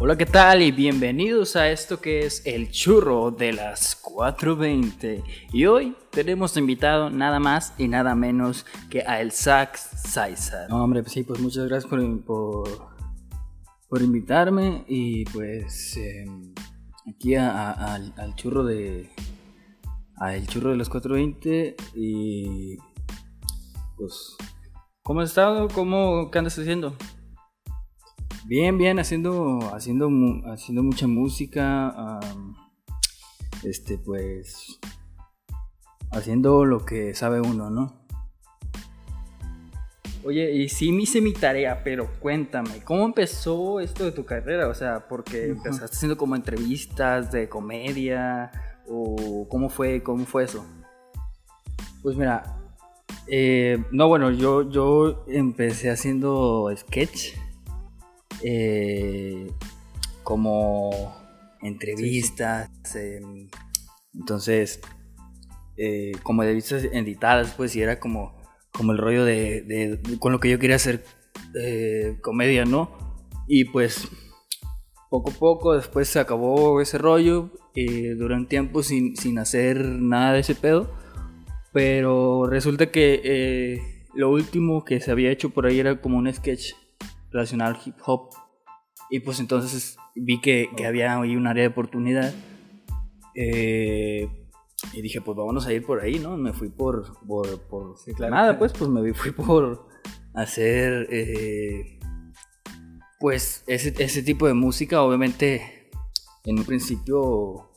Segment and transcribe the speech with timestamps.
[0.00, 0.60] Hola, ¿qué tal?
[0.60, 5.22] Y bienvenidos a esto que es el churro de las 4.20.
[5.52, 10.18] Y hoy tenemos invitado nada más y nada menos que a el Sax.
[10.68, 12.24] No, hombre, sí, pues muchas gracias por,
[13.88, 16.52] por, invitarme y pues em,
[17.08, 19.08] aquí al churro de...
[20.16, 22.76] A el churro de las 4.20 y
[23.96, 24.36] pues...
[25.02, 25.68] ¿Cómo has estado?
[25.68, 26.96] ¿Cómo, ¿Qué andas haciendo?
[28.46, 30.10] Bien, bien, haciendo, haciendo,
[30.46, 32.20] haciendo mucha música.
[33.62, 34.78] este, pues.
[36.10, 38.04] Haciendo lo que sabe uno, ¿no?
[40.24, 44.68] Oye, y sí me hice mi tarea, pero cuéntame, ¿cómo empezó esto de tu carrera?
[44.68, 48.50] O sea, porque empezaste haciendo como entrevistas de comedia,
[48.86, 50.64] o cómo fue, cómo fue eso.
[52.02, 52.58] Pues mira,
[53.26, 57.34] eh, no, bueno, yo, yo empecé haciendo sketch
[58.46, 59.50] eh,
[60.22, 61.16] como
[61.62, 63.48] entrevistas, em,
[64.12, 64.80] entonces,
[65.78, 68.36] eh, como entrevistas editadas, pues, y era como,
[68.70, 71.04] como el rollo de, con lo que yo quería hacer
[71.58, 72.90] eh, comedia, ¿no?
[73.48, 74.08] Y pues,
[75.08, 80.34] poco a poco después se acabó ese rollo, duré un tiempo sin, sin hacer nada
[80.34, 80.94] de ese pedo,
[81.72, 83.80] pero resulta que
[84.14, 86.74] lo último que se había hecho por ahí era como un sketch
[87.34, 88.30] relacionado al hip hop.
[89.10, 92.32] Y pues entonces vi que, que había ahí un área de oportunidad.
[93.34, 94.28] Eh,
[94.92, 96.36] y dije, pues vámonos a ir por ahí, ¿no?
[96.36, 99.88] Me fui por, por, por nada, pues, pues me fui por
[100.34, 101.98] hacer, eh,
[103.18, 105.02] pues, ese, ese, tipo de música.
[105.02, 105.90] Obviamente,
[106.44, 107.70] en un principio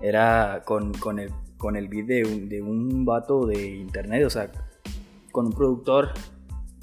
[0.00, 4.30] era con, con el, con el beat de un, de un vato de internet, o
[4.30, 4.50] sea,
[5.32, 6.12] con un productor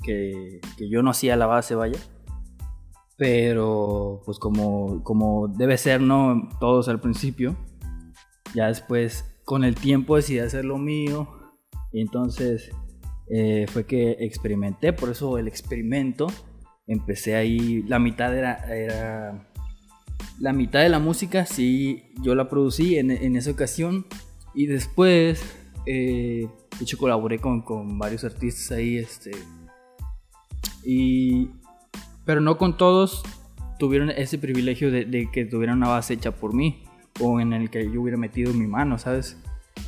[0.03, 1.99] que, que yo no hacía la base, vaya.
[3.17, 6.49] Pero pues como, como debe ser, ¿no?
[6.59, 7.57] Todos al principio.
[8.53, 11.27] Ya después, con el tiempo decidí hacer lo mío.
[11.91, 12.69] Y entonces
[13.29, 16.27] eh, fue que experimenté, por eso el experimento.
[16.85, 19.49] Empecé ahí, la mitad era,
[20.39, 24.05] la mitad de la música, sí, yo la producí en, en esa ocasión.
[24.53, 25.43] Y después,
[25.85, 26.47] eh,
[26.77, 29.31] de hecho, colaboré con, con varios artistas ahí, este.
[30.83, 31.49] Y
[32.27, 33.23] pero no con todos
[33.79, 36.83] tuvieron ese privilegio de, que tuvieran una base hecha por mí
[37.21, 39.41] o en el que yo hubiera metido mi mano, ¿sabes?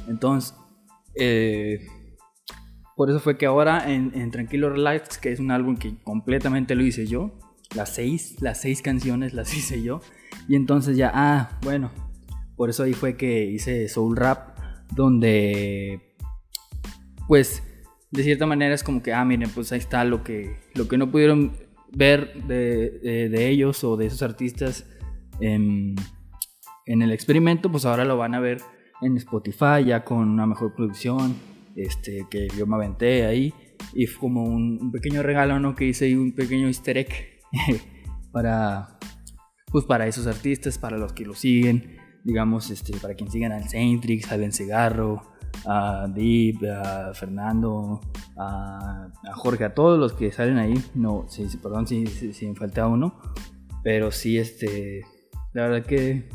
[0.07, 0.55] Entonces,
[1.16, 1.85] eh,
[2.95, 6.83] por eso fue que ahora en, Tranquilo Relax, que es un álbum que completamente lo
[6.83, 7.38] hice yo,
[7.75, 9.99] las seis, las seis canciones las hice yo,
[10.47, 11.91] y entonces ya, ah, bueno,
[12.55, 14.57] por eso ahí fue que hice Soul Rap,
[14.95, 16.16] donde,
[17.28, 17.63] pues,
[18.11, 20.97] de cierta manera es como que, ah, miren, pues ahí está lo que, lo que
[20.97, 24.85] no pudieron ver de, ellos o de esos artistas
[25.39, 25.95] en,
[26.85, 28.61] el experimento, pues ahora lo van a ver
[29.01, 31.35] en Spotify ya con una mejor producción
[31.75, 33.53] este, que yo me aventé ahí.
[33.94, 35.75] Y fue como un, pequeño regalo, ¿no?
[35.75, 37.09] Que hice ahí un pequeño easter egg
[38.31, 38.99] para,
[39.72, 43.69] pues para esos artistas, para los que lo siguen, digamos, este, para quien sigan al
[43.69, 45.31] Centrix, al Cigarro,
[45.65, 48.01] a Deep, a Fernando,
[48.37, 50.73] a, Jorge, a todos los que salen ahí.
[50.95, 52.05] No, sí, perdón si,
[52.41, 53.19] me falta uno.
[53.83, 55.05] Pero sí, este.
[55.53, 56.29] La verdad que.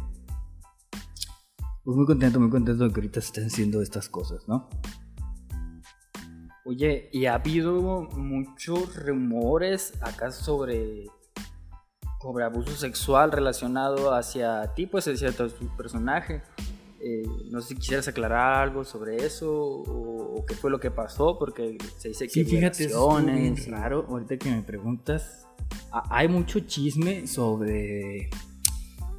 [1.84, 4.69] Pues muy contento, muy contento de que ahorita se estén haciendo estas cosas, ¿no?
[6.64, 11.06] Oye, y ha habido muchos rumores acá sobre
[12.25, 15.46] sobre abuso sexual relacionado hacia ti, pues hacia tu
[15.76, 16.42] personaje.
[17.06, 21.38] Eh, no sé si quisieras aclarar algo sobre eso o, qué fue lo que pasó,
[21.38, 25.47] porque se dice que sí, fíjate, es raro, ahorita que me preguntas,
[25.91, 28.31] hay mucho chisme sobre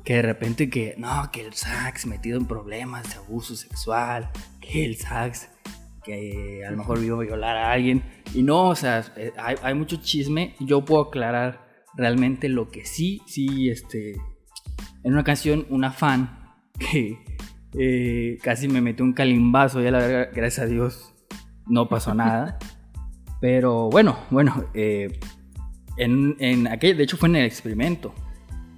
[0.04, 4.84] que de repente que, no, que el sax metido en problemas de abuso sexual, que
[4.86, 5.50] el sax
[6.04, 8.04] que a lo mejor vio violar a alguien,
[8.34, 12.84] y no, o sea, eh, hay, hay mucho chisme, yo puedo aclarar realmente lo que
[12.84, 14.14] sí, sí, este,
[15.04, 17.35] en una canción, una fan que
[17.80, 21.14] eh, casi me metió un calimbazo, ya la verdad, gracias a Dios
[21.68, 22.58] no pasó nada.
[23.42, 25.20] Pero bueno, bueno, eh,
[25.98, 28.14] en, en aquel, de hecho fue en el experimento.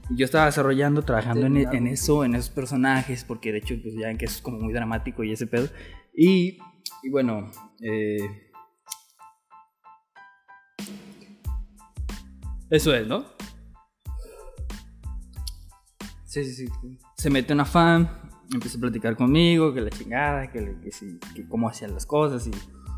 [0.10, 4.18] Yo estaba desarrollando, trabajando en, eso, en esos personajes, porque de hecho pues ya ven
[4.18, 5.68] que eso es como muy dramático y ese pedo.
[6.16, 6.58] Y,
[7.04, 7.52] y bueno,
[7.82, 8.50] eh,
[12.70, 13.26] eso es, ¿no?
[16.24, 16.98] Sí, sí, sí.
[17.18, 18.10] Se mete una fan,
[18.54, 20.78] empezó a platicar conmigo, que la chingada, que,
[21.36, 22.52] que, cómo hacían las cosas y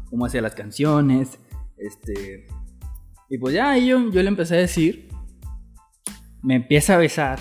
[0.10, 1.40] cómo hacía las canciones.
[1.78, 2.48] Este,
[3.30, 5.10] y pues ya yo, yo le empecé a decir,
[6.42, 7.40] me empieza a besar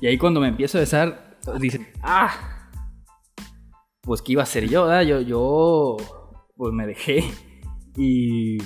[0.00, 2.70] Y ahí cuando me empiezo a besar, dicen, ah,
[4.02, 5.02] pues qué iba a ser yo, ¿verdad?
[5.02, 5.96] Yo, yo,
[6.56, 7.24] pues me dejé.
[7.96, 8.58] Y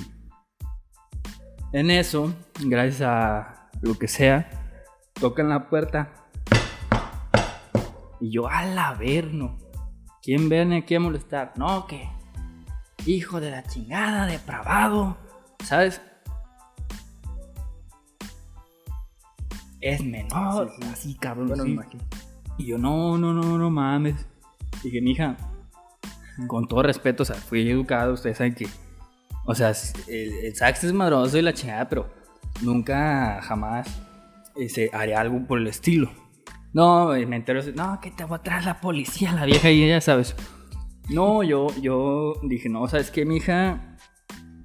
[1.71, 4.49] en eso, gracias a lo que sea,
[5.19, 6.22] tocan la puerta.
[8.23, 8.73] Y yo, al
[9.33, 9.57] no
[10.21, 11.51] ¿quién viene aquí a molestar?
[11.57, 12.07] No, que
[13.05, 15.17] hijo de la chingada, depravado,
[15.61, 16.01] ¿sabes?
[19.81, 21.85] Es menor, así cabrón.
[22.57, 24.25] Y yo, no, no, no, no mames.
[24.81, 25.35] Dije, mija,
[26.47, 28.69] con todo respeto, o sea, fui educado, ustedes saben que,
[29.45, 29.73] o sea,
[30.07, 32.09] el, sax es madroso y la chingada, pero
[32.61, 33.85] nunca, jamás,
[34.55, 36.22] ese, haré algo por el estilo.
[36.73, 40.01] No, me entero, no, que te voy a traer la policía, la vieja, y ya
[40.01, 40.35] sabes.
[41.09, 43.95] No, yo, yo dije, no, ¿sabes qué, mija?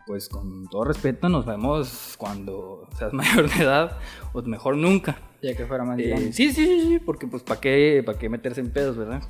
[0.06, 3.99] Pues con todo respeto, nos vemos cuando seas mayor de edad,
[4.32, 5.19] o mejor nunca.
[5.43, 8.61] Ya que fuera más eh, Sí, sí, sí, porque pues ¿para qué, para qué meterse
[8.62, 9.22] en pedos, verdad?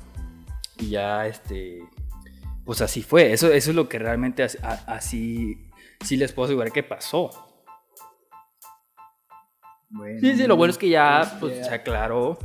[0.77, 1.81] Y ya, este,
[2.63, 3.33] pues así fue.
[3.33, 4.41] Eso, eso es lo que realmente
[4.87, 5.69] así,
[6.01, 7.29] sí les puedo asegurar que pasó.
[10.21, 12.39] sí, sí, lo bueno es que ya, pues, se aclaró.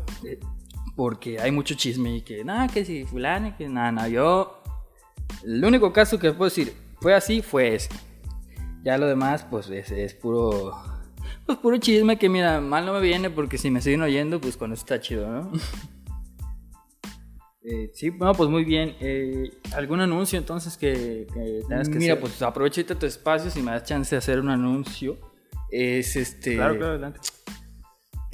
[0.97, 4.09] Porque hay mucho chisme y que, nada, que si fulano, que nada, nada.
[4.09, 4.63] Yo,
[5.45, 7.91] el único caso que puedo decir fue así, fue ese.
[8.83, 10.75] Ya lo demás, pues es, es puro,
[11.47, 14.57] pues puro chisme que mira, mal no me viene porque si me siguen oyendo, pues
[14.57, 15.53] con eso está chido, ¿no?
[17.67, 18.95] Eh, sí, bueno, pues muy bien.
[19.01, 21.27] Eh, ¿Algún anuncio entonces que,
[21.67, 25.17] tengas que Mira, pues aprovecha tu espacio si me das chance de hacer un anuncio.
[25.71, 26.57] Es este.
[26.57, 27.21] Claro, claro, adelante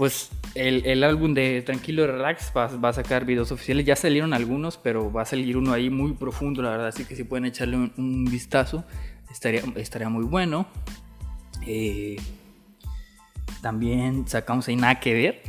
[0.00, 3.84] pues el, álbum de Tranquilo Relax va, a sacar videos oficiales.
[3.84, 6.86] Ya salieron algunos, pero va a salir uno ahí muy profundo, la verdad.
[6.86, 8.82] Así que si pueden echarle un, vistazo,
[9.30, 10.66] estaría, estaría muy bueno.
[11.66, 12.16] Eh,
[13.60, 15.42] también sacamos ahí Nada que Ver,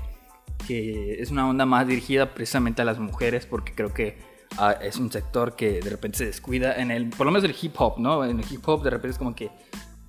[0.67, 4.17] que es una onda más dirigida precisamente a las mujeres, porque creo que
[4.57, 7.55] ah, es un sector que de repente se descuida en el, por lo menos el
[7.61, 8.25] hip hop, ¿no?
[8.25, 9.49] En el hip hop de repente es como que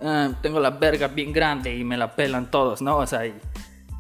[0.01, 2.97] ah, tengo la verga bien grande y me la pelan todos, ¿no?
[2.97, 3.23] O sea,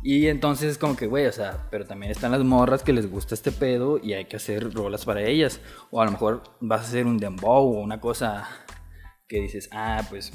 [0.05, 3.35] entonces es como que, güey, o sea, pero también están las morras que les gusta
[3.35, 5.61] este pedo y hay que hacer rolas para ellas.
[5.91, 8.49] O a lo mejor vas a hacer un dembow o una cosa
[9.29, 10.33] que dices, ah, pues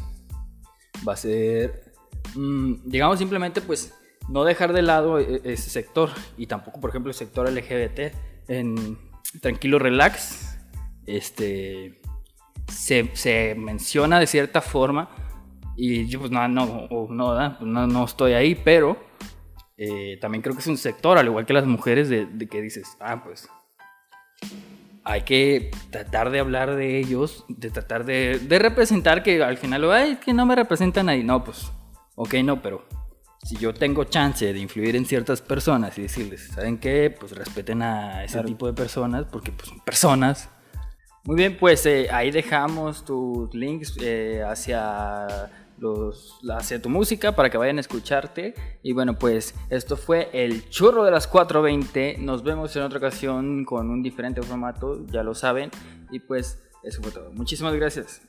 [1.07, 1.93] va a ser,
[2.35, 3.93] mm, digamos simplemente pues
[4.29, 8.13] no dejar de lado e, ese sector y tampoco, por ejemplo, el sector LGBT
[8.47, 8.97] en
[9.41, 10.57] Tranquilo Relax,
[11.05, 12.01] este,
[12.71, 15.09] se, se menciona de cierta forma
[15.75, 19.06] y yo pues no, no, no, no, no estoy ahí, pero
[19.77, 22.97] eh, también creo que es un sector, al igual que las mujeres, de, que dices,
[22.99, 23.47] ah, pues
[25.03, 30.17] hay que tratar de hablar de ellos, de tratar de, representar que al final, ay,
[30.17, 31.23] que no me representan ahí.
[31.23, 31.71] No, pues,
[32.15, 32.85] ok, no, pero
[33.43, 37.15] si yo tengo chance de influir en ciertas personas y decirles, ¿saben qué?
[37.17, 40.49] Pues respeten a ese tipo de personas, porque pues son personas.
[41.23, 47.49] Muy bien, pues eh, ahí dejamos tus links eh, hacia los, hacia tu música para
[47.49, 48.55] que vayan a escucharte.
[48.83, 52.17] Y bueno, pues esto fue el churro de las 4.20.
[52.19, 55.71] Nos vemos en otra ocasión con un diferente formato, ya lo saben.
[56.11, 57.31] Y pues eso fue todo.
[57.31, 58.21] Muchísimas gracias.